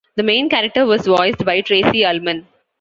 The 0.15 0.23
main 0.23 0.49
character 0.49 0.87
was 0.87 1.05
voiced 1.05 1.45
by 1.45 1.61
Tracey 1.61 2.03
Ullman. 2.03 2.47